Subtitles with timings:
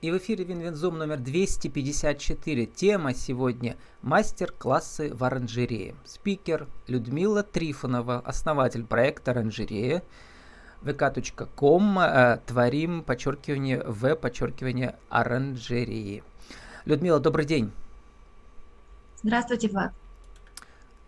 [0.00, 2.64] И в эфире Win-Win Zoom номер 254.
[2.64, 5.94] Тема сегодня– мастер-классы в оранжерее.
[6.06, 10.02] Спикер Людмила Трифонова, основатель проекта «Оранжерея»,
[10.80, 16.24] vk.com, э, творим, подчеркивание, в, подчеркивание, оранжерее.
[16.86, 17.70] Людмила, добрый день.
[19.22, 19.92] Здравствуйте, Влад.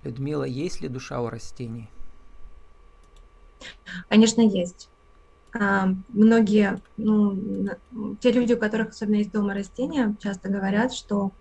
[0.02, 1.88] Людмила, есть ли душа у растений?
[4.10, 4.90] Конечно, есть.
[5.54, 7.66] А, многие, ну,
[8.20, 11.32] те люди, у которых особенно есть дома растения, часто говорят, что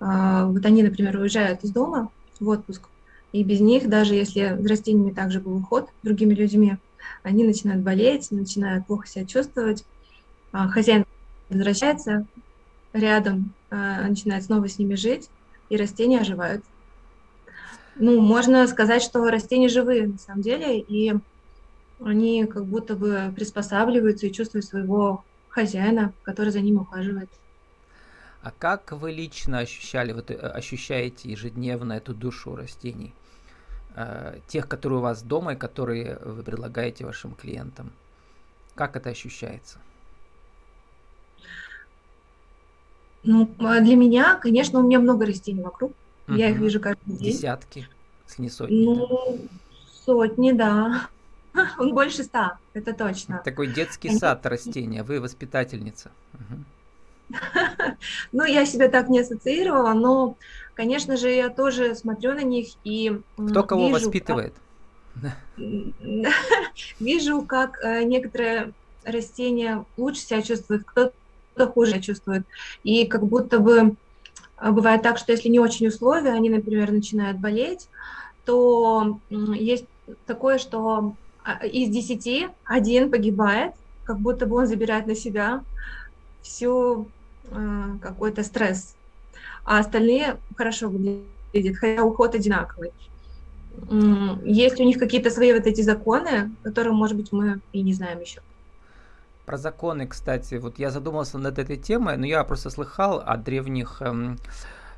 [0.00, 2.10] а, вот они, например, уезжают из дома
[2.40, 2.88] в отпуск,
[3.32, 6.78] и без них, даже если с растениями также был уход другими людьми,
[7.22, 9.84] они начинают болеть, начинают плохо себя чувствовать.
[10.52, 11.04] А, хозяин
[11.48, 12.26] возвращается
[12.92, 15.30] рядом, начинает снова с ними жить,
[15.68, 16.64] и растения оживают.
[17.94, 21.14] Ну, можно сказать, что растения живые на самом деле, и
[22.00, 27.30] они как будто бы приспосабливаются и чувствуют своего хозяина, который за ним ухаживает.
[28.42, 33.12] А как вы лично ощущали, вот, э, ощущаете ежедневно эту душу растений?
[33.96, 37.90] Э, тех, которые у вас дома и которые вы предлагаете вашим клиентам.
[38.74, 39.78] Как это ощущается?
[43.24, 45.92] Ну, а для меня, конечно, у меня много растений вокруг.
[46.28, 46.36] Угу.
[46.36, 47.32] Я их вижу каждый день.
[47.32, 47.88] Десятки,
[48.28, 48.84] если не сотни.
[48.84, 49.48] Ну, да?
[50.04, 51.08] сотни, да.
[51.78, 53.40] Он больше ста, это точно.
[53.44, 56.10] Такой детский сад растения, вы воспитательница.
[58.30, 60.36] Ну, я себя так не ассоциировала, но,
[60.74, 64.54] конечно же, я тоже смотрю на них и Кто кого воспитывает?
[67.00, 68.72] Вижу, как э, некоторые
[69.04, 72.46] растения лучше себя чувствуют, кто-то хуже себя чувствует.
[72.84, 73.96] И как будто бы
[74.58, 77.88] э, бывает так, что если не очень условия, они, например, начинают болеть,
[78.44, 79.86] то есть
[80.26, 81.16] такое, что
[81.62, 83.72] из десяти один погибает,
[84.04, 85.62] как будто бы он забирает на себя
[86.42, 87.08] всю
[87.50, 88.94] э, какой-то стресс,
[89.64, 92.92] а остальные хорошо выглядят, хотя уход одинаковый.
[94.44, 98.20] Есть у них какие-то свои вот эти законы, которые, может быть, мы и не знаем
[98.20, 98.40] еще.
[99.44, 104.02] Про законы, кстати, вот я задумался над этой темой, но я просто слыхал о древних
[104.02, 104.38] эм,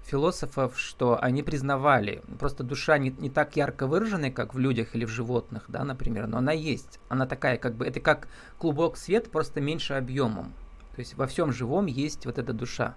[0.08, 5.04] философов, что они признавали, просто душа не, не так ярко выраженная, как в людях или
[5.04, 6.98] в животных, да, например, но она есть.
[7.08, 10.52] Она такая, как бы, это как клубок свет, просто меньше объемом.
[10.94, 12.94] То есть во всем живом есть вот эта душа.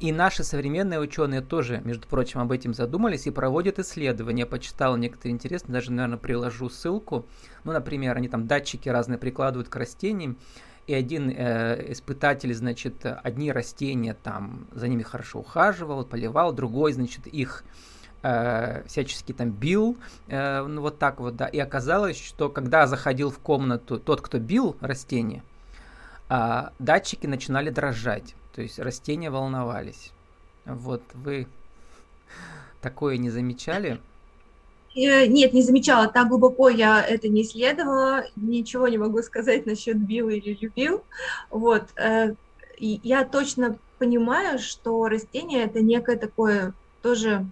[0.00, 4.40] И наши современные ученые тоже, между прочим, об этом задумались и проводят исследования.
[4.40, 7.24] Я почитал некоторые интересные, даже, наверное, приложу ссылку.
[7.62, 10.36] Ну, например, они там датчики разные прикладывают к растениям,
[10.86, 17.26] и один э, испытатель, значит, одни растения там за ними хорошо ухаживал, поливал, другой, значит,
[17.26, 17.64] их
[18.22, 19.96] э, всячески там бил,
[20.28, 24.38] э, ну вот так вот, да, и оказалось, что когда заходил в комнату тот, кто
[24.38, 25.42] бил растение,
[26.28, 30.12] э, датчики начинали дрожать, то есть растения волновались.
[30.64, 31.46] Вот вы
[32.80, 34.00] такое не замечали?
[34.94, 39.98] Э, нет, не замечала, так глубоко я это не исследовала, ничего не могу сказать насчет
[39.98, 41.02] бил или любил.
[41.50, 41.88] Вот.
[41.96, 42.34] Э,
[42.78, 47.46] я точно понимаю, что растение это некое такое тоже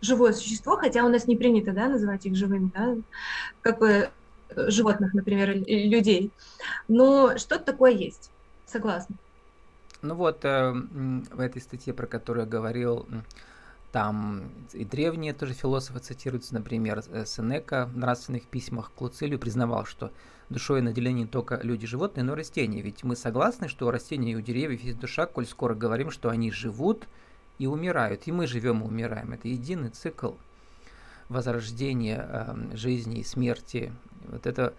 [0.00, 2.96] живое существо, хотя у нас не принято да, называть их живыми, да,
[3.60, 4.08] как бы
[4.48, 6.30] э, животных, например, людей.
[6.88, 8.30] Но что-то такое есть,
[8.66, 9.16] согласна.
[10.02, 13.06] Ну вот, в этой статье, про которую я говорил,
[13.96, 19.86] там и древние тоже философы цитируются, например, э, Сенека в нравственных письмах к Луцилию признавал,
[19.86, 20.12] что
[20.50, 22.82] душой наделены не только люди, животные, но и растения.
[22.82, 26.28] Ведь мы согласны, что у растений и у деревьев есть душа, коль скоро говорим, что
[26.28, 27.08] они живут
[27.58, 28.26] и умирают.
[28.26, 29.32] И мы живем и умираем.
[29.32, 30.32] Это единый цикл
[31.30, 33.94] возрождения э, жизни и смерти.
[34.28, 34.74] Вот это...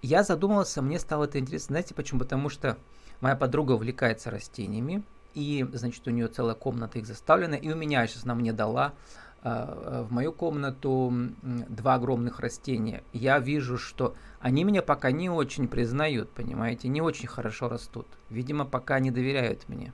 [0.00, 1.74] Я задумался, мне стало это интересно.
[1.74, 2.20] Знаете почему?
[2.20, 2.78] Потому что
[3.20, 5.02] моя подруга увлекается растениями,
[5.34, 8.94] и, значит, у нее целая комната их заставлена, и у меня сейчас она мне дала
[9.42, 11.12] э, в мою комнату
[11.42, 13.02] два огромных растения.
[13.12, 18.06] Я вижу, что они меня пока не очень признают, понимаете, не очень хорошо растут.
[18.30, 19.92] Видимо, пока не доверяют мне.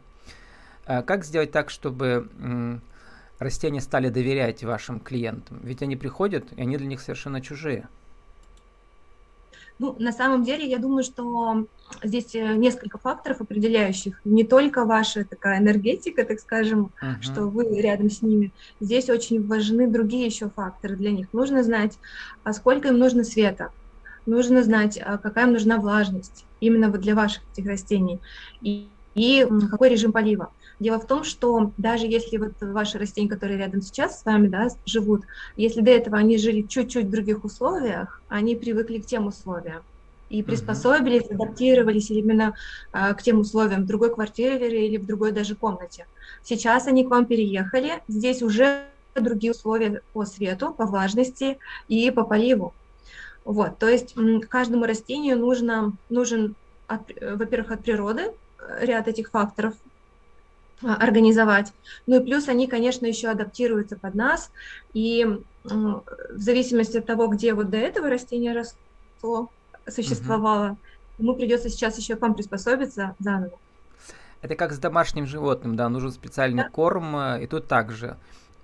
[0.86, 2.80] А как сделать так, чтобы
[3.38, 5.60] растения стали доверять вашим клиентам?
[5.62, 7.88] Ведь они приходят, и они для них совершенно чужие.
[9.78, 11.66] Ну, на самом деле, я думаю, что
[12.02, 14.20] здесь э, несколько факторов определяющих.
[14.24, 17.20] Не только ваша такая энергетика, так скажем, uh-huh.
[17.20, 18.52] что вы рядом с ними.
[18.80, 21.32] Здесь очень важны другие еще факторы для них.
[21.32, 21.98] Нужно знать,
[22.44, 23.70] а сколько им нужно света.
[24.26, 28.20] Нужно знать, а какая им нужна влажность именно вот для ваших этих растений.
[28.62, 30.50] И, и какой режим полива.
[30.80, 34.68] Дело в том, что даже если вот ваши растения, которые рядом сейчас с вами, да,
[34.86, 35.22] живут,
[35.56, 39.82] если до этого они жили чуть-чуть в других условиях, они привыкли к тем условиям.
[40.30, 42.54] и приспособились, адаптировались именно
[42.92, 46.06] а, к тем условиям в другой квартире или в другой даже комнате.
[46.42, 48.84] Сейчас они к вам переехали, здесь уже
[49.14, 51.58] другие условия по свету, по влажности
[51.88, 52.74] и по поливу.
[53.44, 54.14] Вот, то есть
[54.48, 56.56] каждому растению нужно, нужен,
[56.88, 58.32] во-первых, от природы э,
[58.80, 59.74] ряд этих факторов
[60.82, 61.72] а, организовать.
[62.06, 64.50] Ну и плюс они, конечно, еще адаптируются под нас,
[64.92, 65.26] и
[65.64, 66.02] в
[66.36, 69.48] зависимости от того, где вот до этого растение росло,
[69.88, 70.78] существовало, угу.
[71.18, 73.58] ему придется сейчас еще к вам приспособиться заново.
[74.42, 76.68] Это как с домашним животным, да, нужен специальный да.
[76.68, 78.18] корм, э, и тут также.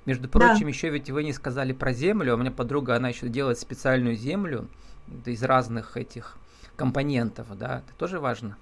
[0.04, 0.68] Между прочим, да.
[0.68, 2.34] еще ведь вы не сказали про землю.
[2.34, 4.68] У меня подруга, она еще делает специальную землю
[5.24, 6.36] из разных этих
[6.76, 7.78] компонентов, да.
[7.78, 8.58] Это тоже важно?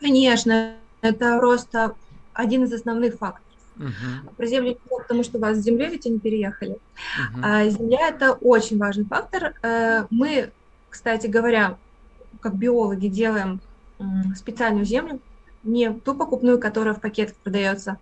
[0.00, 1.94] Конечно, это просто
[2.32, 3.42] один из основных факторов.
[3.76, 4.34] Uh-huh.
[4.36, 6.72] Про землю потому что у вас с землей ведь они переехали.
[6.72, 7.40] Uh-huh.
[7.42, 9.54] А земля это очень важный фактор.
[9.62, 10.50] Э, мы,
[10.88, 11.76] кстати говоря,
[12.40, 13.60] как биологи делаем
[14.34, 15.20] специальную землю,
[15.62, 17.98] не ту покупную, которая в пакетах продается,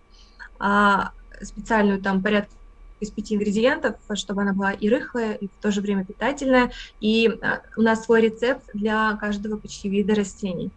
[0.59, 1.13] а
[1.43, 2.53] специальную там порядка
[3.01, 6.73] из пяти ингредиентов, чтобы она была и рыхлая, и в то же время питательная.
[7.01, 10.71] И а, у нас свой рецепт для каждого почти вида растений.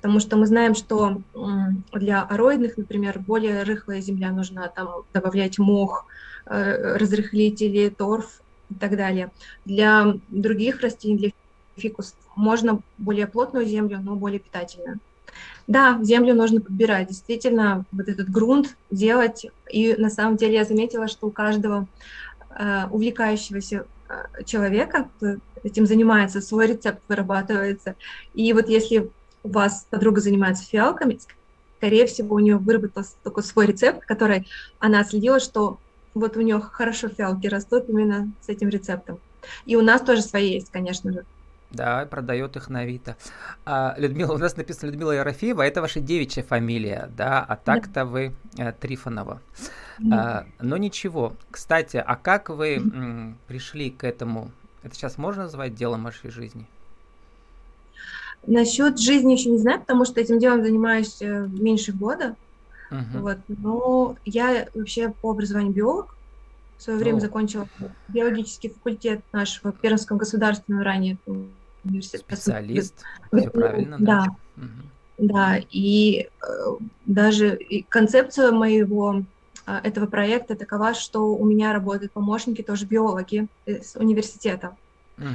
[0.00, 1.20] Потому что мы знаем, что
[1.92, 6.06] для ароидных, например, более рыхлая земля нужна, там добавлять мох,
[6.46, 9.30] э, разрыхлители, торф и так далее.
[9.66, 11.30] Для других растений, для
[11.76, 15.00] фикус, можно более плотную землю, но более питательную.
[15.66, 19.46] Да, землю нужно подбирать, действительно, вот этот грунт делать.
[19.70, 21.86] И на самом деле я заметила, что у каждого
[22.58, 27.94] э, увлекающегося э, человека, кто этим занимается, свой рецепт вырабатывается.
[28.34, 29.10] И вот если
[29.42, 31.18] у вас подруга занимается фиалками,
[31.78, 34.46] скорее всего, у нее выработался такой свой рецепт, который
[34.78, 35.78] она следила, что
[36.14, 39.18] вот у нее хорошо фиалки растут именно с этим рецептом.
[39.64, 41.24] И у нас тоже свои есть, конечно же.
[41.70, 43.16] Да, продает их на Авито.
[43.64, 48.34] А, Людмила, у нас написано Людмила Ерофеева, это ваша девичья фамилия, да, а так-то вы
[48.58, 49.40] э, Трифонова.
[50.12, 51.36] А, но ничего.
[51.50, 54.50] Кстати, а как вы м, пришли к этому?
[54.82, 56.66] Это сейчас можно назвать делом вашей жизни?
[58.46, 62.36] Насчет жизни еще не знаю, потому что этим делом занимаюсь э, меньше года.
[62.90, 63.20] Uh-huh.
[63.20, 63.38] Вот.
[63.48, 66.14] Но я вообще по образованию биолог.
[66.78, 67.02] В свое oh.
[67.02, 67.68] время закончила
[68.08, 71.18] биологический факультет нашего Пермского государственного ранее
[71.84, 72.24] университета.
[72.24, 72.94] Специалист,
[73.32, 74.06] все правильно, да.
[74.06, 74.26] Да,
[74.56, 75.28] угу.
[75.28, 75.60] да.
[75.70, 76.46] и э,
[77.04, 79.22] даже и концепция моего
[79.66, 84.74] э, этого проекта такова, что у меня работают помощники, тоже биологи из университета.
[85.18, 85.26] Угу.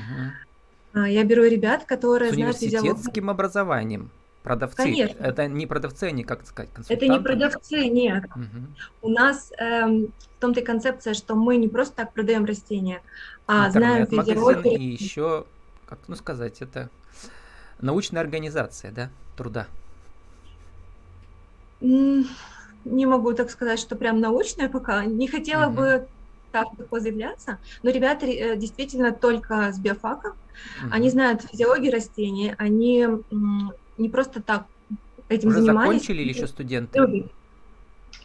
[0.96, 4.10] Я беру ребят, которые С знают университетским образованием.
[4.44, 4.78] Продавцы.
[4.78, 5.24] Конечно.
[5.24, 7.06] Это не продавцы, они, как сказать, консультанты?
[7.06, 8.26] Это не продавцы, нет.
[8.26, 8.44] Угу.
[9.02, 13.02] У нас эм, в том-то и концепция, что мы не просто так продаем растения,
[13.48, 14.78] а знаем физиологию.
[14.78, 15.46] И еще,
[15.88, 16.90] как ну сказать, это
[17.82, 19.66] научная организация, да, труда.
[21.82, 25.06] Не могу так сказать, что прям научная пока.
[25.06, 25.76] Не хотела угу.
[25.76, 26.08] бы
[26.56, 30.30] так легко заявляться, но ребята э, действительно только с биофака.
[30.30, 30.90] Угу.
[30.92, 33.06] Они знают физиологию растений, они
[33.98, 34.66] не просто так
[35.28, 35.90] этим Уже занимались.
[35.90, 37.30] закончили или еще студенты?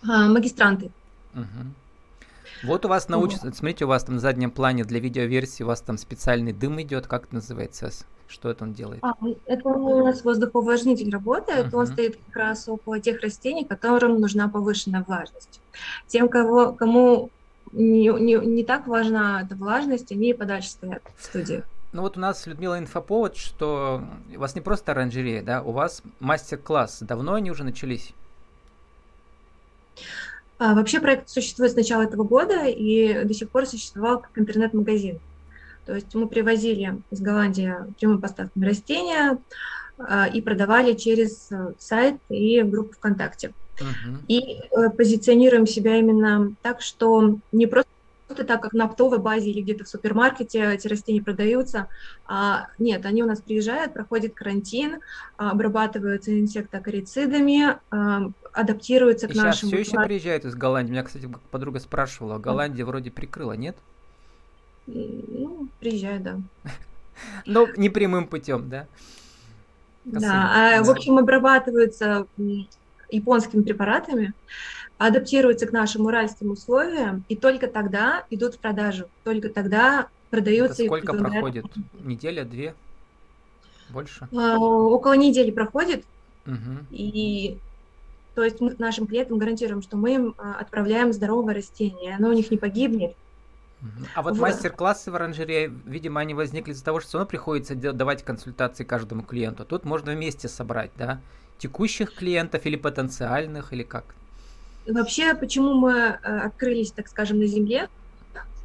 [0.03, 0.91] А, магистранты.
[1.35, 2.63] Угу.
[2.63, 3.57] Вот у вас научится, вот.
[3.57, 7.07] смотрите, у вас там на заднем плане для видеоверсии у вас там специальный дым идет,
[7.07, 7.91] как это называется?
[8.29, 9.03] Что это он делает?
[9.03, 9.15] А,
[9.47, 11.79] это у нас воздухоувлажнитель работает, uh-huh.
[11.79, 15.61] он стоит как раз около тех растений, которым нужна повышенная влажность.
[16.07, 17.31] Тем, кого, кому
[17.73, 21.63] не, не, не так важна эта влажность, они подальше стоят в студии.
[21.93, 24.03] Ну вот у нас, Людмила, инфоповод, что
[24.35, 26.99] у вас не просто оранжерея, да, у вас мастер-класс.
[27.01, 28.13] Давно они уже начались?
[30.59, 35.19] А, вообще проект существует с начала этого года и до сих пор существовал как интернет-магазин.
[35.87, 39.39] То есть мы привозили из Голландии прямым поставками растения
[39.99, 41.49] а, и продавали через
[41.79, 43.53] сайт и группу ВКонтакте.
[43.81, 44.19] Uh-huh.
[44.29, 47.89] И э, позиционируем себя именно так, что не просто
[48.35, 51.89] так, как на оптовой базе или где-то в супермаркете эти растения продаются.
[52.27, 55.01] А, нет, они у нас приезжают, проходит карантин,
[55.37, 59.73] обрабатываются инсектокорицидами, а, адаптируются к нашему...
[59.73, 60.93] все еще приезжают из Голландии.
[60.93, 63.77] Меня, кстати, подруга спрашивала, Голландия вроде прикрыла, нет?
[64.87, 66.39] Ну, приезжают, да.
[67.47, 68.87] Но не прямым путем, да?
[70.05, 72.27] Да, а, в общем, обрабатываются
[73.11, 74.33] японскими препаратами
[74.99, 80.83] адаптируются к нашим уральским условиям, и только тогда идут в продажу, только тогда продаются.
[80.83, 81.65] Это сколько проходит?
[82.05, 82.75] Неделя, две?
[83.89, 84.29] Больше?
[84.37, 86.05] А, около недели проходит,
[86.47, 86.85] угу.
[86.91, 87.59] и
[88.35, 92.33] то есть мы нашим клиентам гарантируем, что мы им а, отправляем здоровое растение, оно у
[92.33, 93.17] них не погибнет,
[94.15, 94.43] А вот, вот.
[94.43, 99.23] мастер-классы в оранжерее, видимо, они возникли из-за того, что все равно приходится давать консультации каждому
[99.23, 99.65] клиенту.
[99.65, 101.21] Тут можно вместе собрать, да?
[101.59, 104.05] Текущих клиентов или потенциальных, или как?
[104.87, 107.89] Вообще, почему мы э, открылись, так скажем, на земле,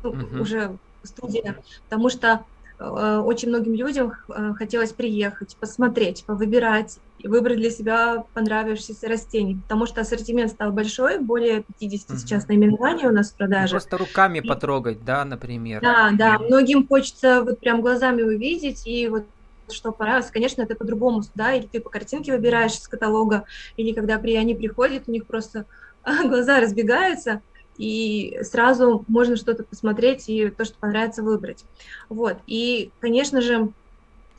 [0.03, 0.41] ну, угу.
[0.41, 1.57] уже студия,
[1.89, 2.43] потому что
[2.79, 10.01] очень многим людям э, хотелось приехать, посмотреть, повыбирать, выбрать для себя понравившиеся растения, потому что
[10.01, 12.19] ассортимент стал большой, более 50 угу.
[12.19, 13.71] сейчас наименований у нас в ну, продаже.
[13.71, 14.47] Просто руками и...
[14.47, 15.81] потрогать, да, например.
[15.81, 19.25] Да, да, многим хочется вот прям глазами увидеть, и вот
[19.69, 23.45] что понравилось, конечно, это по-другому, да, или ты по картинке выбираешь из каталога,
[23.77, 25.65] или когда при, они приходят, у них просто
[26.03, 27.41] глаза разбегаются,
[27.77, 31.65] и сразу можно что-то посмотреть и то, что понравится, выбрать.
[32.09, 32.37] Вот.
[32.47, 33.69] И, конечно же,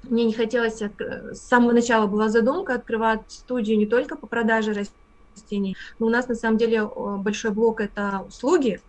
[0.02, 4.72] мне не хотелось, с самого начала была задумка открывать студию не только по продаже
[5.34, 6.88] растений, но у нас на самом деле
[7.18, 8.80] большой блок– это услуги,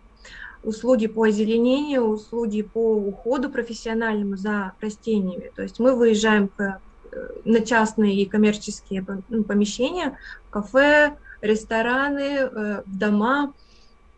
[0.62, 5.50] услуги по озеленению, услуги по уходу профессиональному за растениями.
[5.54, 6.80] То есть мы выезжаем к,
[7.12, 10.18] э, на частные и коммерческие ну, помещения,
[10.50, 13.52] кафе, рестораны, э, дома,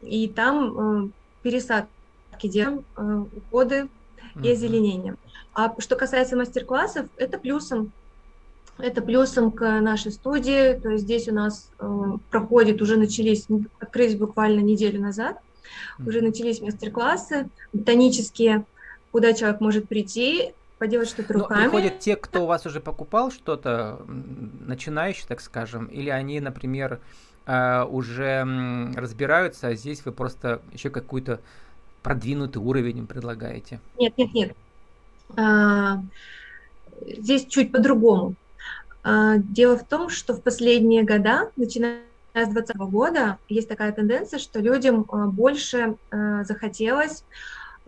[0.03, 1.09] и там э,
[1.43, 2.85] пересадки делаем,
[3.37, 3.89] уходы
[4.43, 5.17] и озеленение.
[5.55, 7.93] А что касается мастер-классов, это плюсом.
[8.79, 10.75] Это плюсом к нашей студии.
[10.79, 13.47] То есть здесь у нас э, проходит, уже начались,
[13.79, 15.39] открылись буквально неделю назад,
[16.05, 18.65] уже начались мастер-классы ботанические,
[19.13, 21.65] куда человек может прийти, поделать что-то руками.
[21.65, 26.95] Но приходят те, кто у вас уже покупал что-то, начинающие, так скажем, или они, например,
[26.95, 27.30] э,
[27.91, 31.41] уже разбираются, а здесь вы просто еще какую-то
[32.03, 33.81] продвинутый уровень предлагаете?
[33.99, 34.57] Нет, нет, нет.
[35.37, 36.03] А,
[37.07, 38.35] здесь чуть по-другому.
[39.03, 42.01] А, дело в том, что в последние года, начиная
[42.35, 47.25] с 2020 года, есть такая тенденция, что людям а, больше захотелось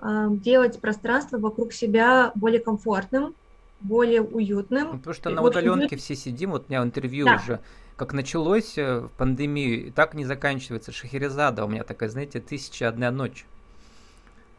[0.05, 3.37] делать пространство вокруг себя более комфортным,
[3.79, 4.89] более уютным.
[4.89, 7.37] Ну, потому что на вот удаленке все сидим, вот у меня интервью да.
[7.37, 7.61] уже,
[7.97, 10.93] как началось э, в пандемию, и так не заканчивается.
[10.93, 13.47] Шахерезада у меня такая, знаете, тысяча одна ночь.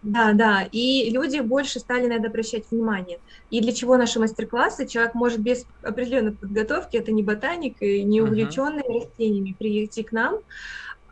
[0.03, 3.19] Да, да, и люди больше стали на это обращать внимание.
[3.49, 4.85] И для чего наши мастер-классы?
[4.85, 9.05] Человек может без определенной подготовки, это не ботаник и не увлеченный uh-huh.
[9.05, 10.39] растениями, прийти к нам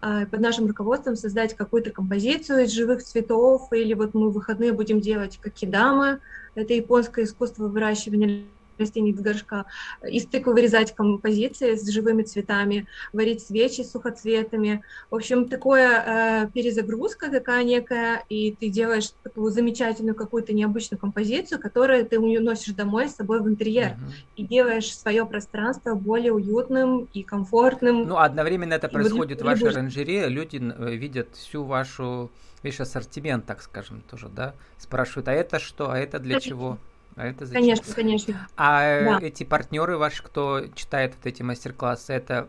[0.01, 4.74] а, под нашим руководством создать какую-то композицию из живых цветов, или вот мы в выходные
[4.74, 6.20] будем делать какидамы,
[6.56, 8.44] это японское искусство выращивания
[8.82, 9.66] растений из горшка,
[10.04, 14.84] из тыквы вырезать композиции с живыми цветами, варить свечи с сухоцветами.
[15.10, 21.60] В общем, такое э, перезагрузка такая некая, и ты делаешь такую замечательную какую-то необычную композицию,
[21.60, 24.12] которую ты уносишь домой с собой в интерьер uh-huh.
[24.38, 28.08] и делаешь свое пространство более уютным и комфортным.
[28.08, 32.32] Ну, одновременно это и происходит в вашей оранжерее, люди э, видят всю вашу
[32.64, 34.54] весь ассортимент, так скажем, тоже, да?
[34.78, 36.78] Спрашивают, а это что, а это для чего?
[37.22, 37.62] А это зачем?
[37.62, 38.48] Конечно, конечно.
[38.58, 39.20] А да.
[39.22, 42.48] эти партнеры ваши, кто читает вот эти мастер-классы, это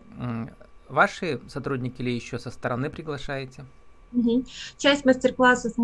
[0.88, 3.66] ваши сотрудники или еще со стороны приглашаете?
[4.14, 4.46] Угу.
[4.78, 5.74] Часть мастер-классов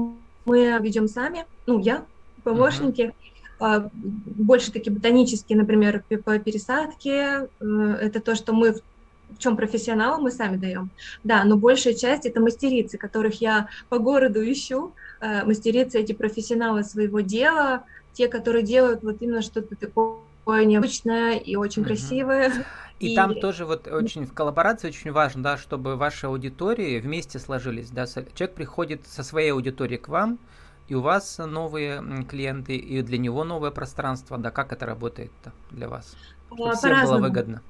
[0.47, 2.07] мы ведем сами, ну, я,
[2.45, 3.13] помощники.
[3.61, 3.91] Угу.
[3.93, 7.49] Больше такие ботанические, например, по пересадке.
[7.61, 10.89] Э, это то, что мы в чем профессионалы мы сами даем.
[11.25, 14.95] Да, но большая часть это мастерицы, которых я по городу ищу.
[15.21, 17.85] Э, мастерицы эти профессионалы своего дела,
[18.19, 21.87] те, которые делают вот именно что-то такое необычное и очень mm-hmm.
[21.87, 22.53] красивое.
[22.99, 27.39] И, и там тоже вот очень в коллаборации очень важно, да, чтобы ваши аудитории вместе
[27.39, 30.41] сложились, да, человек приходит со своей аудиторией к вам,
[30.89, 35.31] и у вас новые клиенты, и для него новое пространство, да, как это работает
[35.71, 36.17] для вас?
[36.49, 37.63] Чтобы всем было выгодно.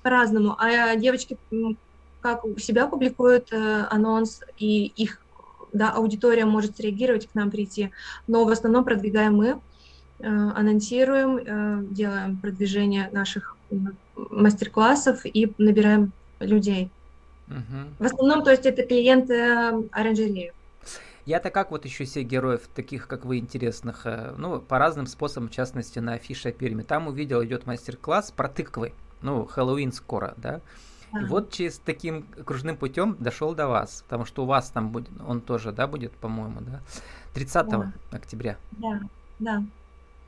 [0.00, 0.56] По-разному.
[0.58, 1.36] А девочки
[2.22, 5.18] как у себя публикуют э, анонс, и их
[5.74, 7.90] да, аудитория может среагировать, к нам прийти,
[8.26, 9.71] но в основном продвигаем мы, Э,
[10.26, 13.56] анонсируем, э, делаем продвижение наших
[14.14, 16.90] мастер-классов и набираем людей.
[17.48, 17.88] Угу.
[17.98, 20.52] В основном, то есть это клиенты э, оранжереи.
[21.24, 25.52] Я-то как вот еще себе героев, таких как вы, интересных, ну, по разным способам, в
[25.52, 26.82] частности, на афише Перми.
[26.82, 28.92] Там увидел, идет мастер-класс про тыквы.
[29.22, 30.60] Ну, Хэллоуин скоро, да?
[31.20, 35.10] И вот через таким кружным путем дошел до вас, потому что у вас там будет,
[35.26, 36.80] он тоже, да, будет, по-моему, да?
[37.34, 37.92] 30 да.
[38.10, 38.56] октября.
[38.72, 39.00] Да,
[39.38, 39.62] да.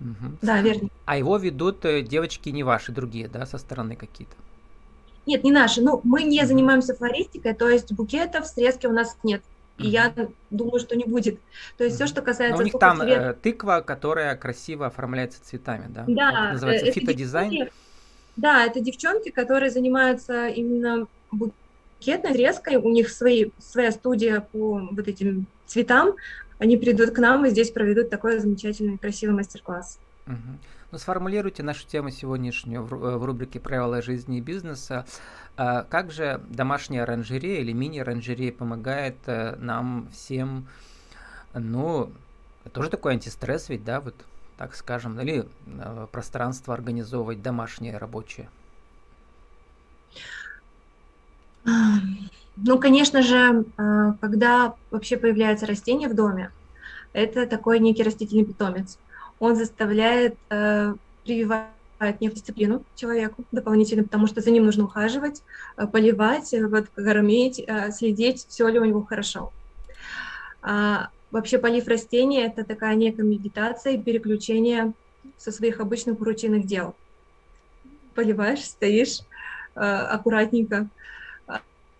[0.00, 0.38] Угу.
[0.42, 0.88] Да, верно.
[1.04, 4.34] А его ведут э, девочки не ваши, другие, да, со стороны какие-то?
[5.26, 5.80] Нет, не наши.
[5.80, 9.42] Ну, мы не занимаемся флористикой, то есть букетов, срезки у нас нет.
[9.78, 10.14] И я
[10.50, 11.40] думаю, что не будет.
[11.78, 12.56] То есть все, что касается...
[12.56, 13.18] Но у них там цвет...
[13.18, 16.04] э, тыква, которая красиво оформляется цветами, да?
[16.06, 16.30] Да.
[16.30, 17.50] Это называется э, фитодизайн?
[17.50, 17.72] Девчонки,
[18.36, 22.76] да, это девчонки, которые занимаются именно букетной срезкой.
[22.76, 26.14] У них свои, своя студия по вот этим цветам.
[26.58, 29.98] Они придут к нам и здесь проведут такой замечательный, красивый мастер-класс.
[30.26, 30.58] Угу.
[30.92, 35.04] Ну, сформулируйте нашу тему сегодняшнюю в, э, рубрике «Правила жизни и бизнеса».
[35.56, 40.66] А как же домашняя оранжерея или мини-оранжерея помогает э, нам всем,
[41.52, 42.12] ну,
[42.72, 44.14] тоже такой антистресс ведь, да, вот
[44.56, 48.48] так скажем, или э, пространство организовывать домашнее рабочее?
[52.66, 56.50] Ну, конечно же, э, когда вообще появляется растение в доме,
[57.12, 58.98] это такой некий растительный питомец.
[59.38, 60.94] Он заставляет э,
[61.24, 61.68] прививать
[62.20, 65.42] некую дисциплину человеку дополнительно, потому что за ним нужно ухаживать,
[65.76, 69.52] э, поливать, вот, кормить, э, следить, все ли у него хорошо.
[70.62, 74.94] А, вообще полив растения– это такая некая медитация и переключение
[75.36, 76.94] со своих обычных рутинных дел.
[78.14, 79.20] Поливаешь, стоишь
[79.74, 80.88] э, аккуратненько, а,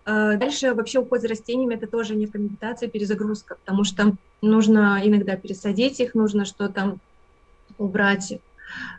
[0.05, 5.99] дальше вообще уход за растениями– это тоже некая медитация, перезагрузка, потому что нужно иногда пересадить
[5.99, 6.97] их, нужно что-то
[7.77, 8.39] убрать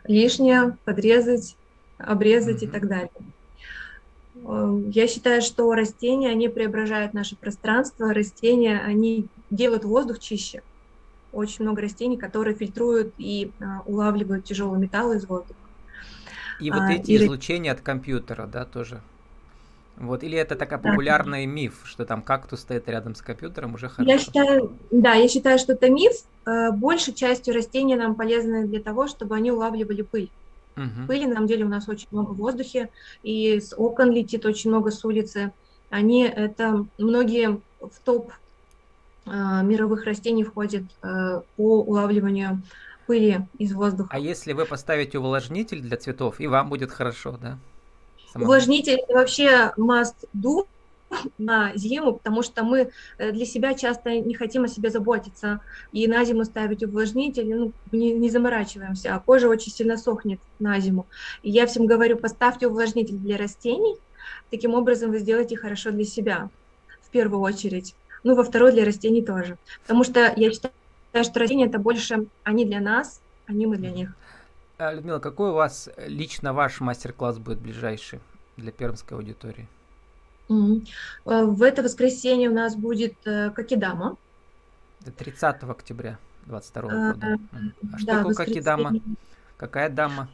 [0.05, 1.55] лишнее, подрезать,
[1.97, 2.67] обрезать mm-hmm.
[2.67, 3.11] и так далее.
[4.45, 10.61] Эм, я считаю, что растения, они преображают наше пространство, растения, они делают воздух чище.
[11.31, 15.59] Очень много растений, которые фильтруют и а, улавливают тяжелые металлы из воздуха.
[16.59, 17.17] И вот а, эти и...
[17.17, 19.01] излучения от компьютера, да, тоже
[19.97, 21.51] вот, или это такая популярный да.
[21.51, 24.11] миф, что там кактус стоит рядом с компьютером, уже хорошо?
[24.11, 26.13] Я считаю, да, я считаю, что это миф.
[26.45, 30.29] Э, большей частью растения нам полезны для того, чтобы они улавливали пыль.
[30.75, 31.07] Угу.
[31.07, 32.89] Пыли, на самом деле, у нас очень много в воздухе,
[33.23, 35.51] и с окон летит очень много с улицы.
[35.89, 38.31] Они, это, многие в топ
[39.25, 39.29] э,
[39.63, 42.61] мировых растений входят э, по улавливанию
[43.07, 44.09] пыли из воздуха.
[44.11, 47.57] А если вы поставите увлажнитель для цветов, и вам будет хорошо, да?
[48.31, 48.45] Самому.
[48.45, 50.65] Увлажнитель вообще must do
[51.37, 55.61] на зиму, потому что мы э, для себя часто не хотим о себе заботиться.
[55.91, 60.79] И на зиму ставить увлажнитель, ну, не, не заморачиваемся, а кожа очень сильно сохнет на
[60.79, 61.05] зиму.
[61.43, 63.95] И я всем говорю, поставьте увлажнитель для растений,
[64.51, 66.49] таким образом вы сделаете хорошо для себя
[67.01, 67.95] в первую очередь.
[68.23, 69.57] Ну, во второй для растений тоже.
[69.83, 70.73] Потому что я считаю,
[71.23, 74.13] что растения это больше они для нас, а не мы для них.
[74.79, 78.19] А, Людмила, какой у вас лично ваш мастер-класс будет ближайший
[78.57, 79.67] для пермской аудитории?
[80.49, 80.87] Mm-hmm.
[81.25, 84.17] В это воскресенье у нас будет э, Кокидама.
[85.17, 87.39] 30 октября 22 а, года.
[87.91, 88.93] А что да, такое Кокидама?
[89.57, 90.29] Какая дама?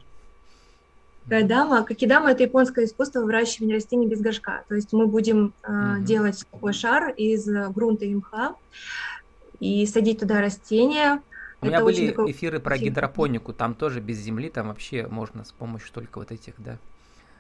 [1.23, 1.83] Какая дама?
[1.83, 4.65] Кокидама– это японское искусство выращивания растений без горшка.
[4.67, 8.55] То есть мы будем э, делать такой шар из грунта и мха
[9.61, 11.21] и садить туда растения,
[11.63, 12.31] у меня были такой...
[12.31, 16.53] эфиры про гидропонику, там тоже без земли, там вообще можно с помощью только вот этих,
[16.57, 16.77] да.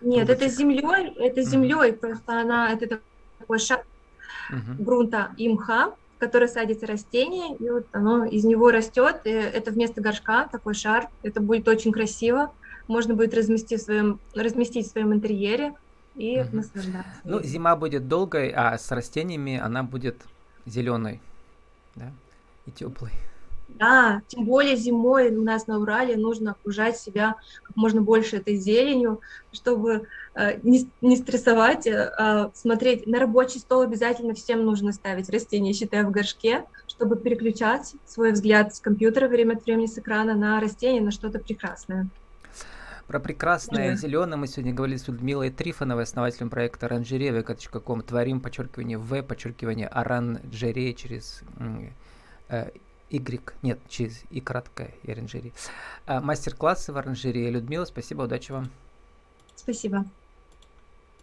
[0.01, 0.29] Нет, трубочек.
[0.29, 2.99] это землей, это землей, mm просто она, это
[3.39, 3.85] такой шаг
[4.51, 9.29] mm грунта и мха, в который садится растение, и вот оно из него растет, и
[9.29, 12.53] это вместо горшка такой шар, это будет очень красиво,
[12.87, 15.73] можно будет разместить в своем, разместить в своем интерьере
[16.15, 17.21] и mm наслаждаться.
[17.23, 20.21] Ну, зима будет долгой, а с растениями она будет
[20.65, 21.21] зеленой,
[21.95, 22.11] да,
[22.65, 23.11] и теплой.
[23.79, 28.55] Да, тем более зимой у нас на Урале нужно окружать себя как можно больше этой
[28.55, 29.19] зеленью,
[29.51, 33.07] чтобы э, не, не стрессовать, э, а смотреть.
[33.07, 38.75] На рабочий стол обязательно всем нужно ставить растения, считая в горшке, чтобы переключать свой взгляд
[38.75, 42.07] с компьютера время от времени с экрана на растение, на что-то прекрасное.
[43.07, 43.95] Про прекрасное да.
[43.97, 49.87] зеленое мы сегодня говорили с Людмилой Трифоновой, основателем проекта оранжерея, ком творим, подчеркивание В, подчеркивание
[49.87, 51.41] оранжерея через
[52.47, 52.69] э,
[53.13, 55.51] Y, нет, через И краткое, и оранжерия.
[56.07, 57.51] А, мастер-классы в оранжерее.
[57.51, 58.69] Людмила, спасибо, удачи вам.
[59.55, 60.05] Спасибо.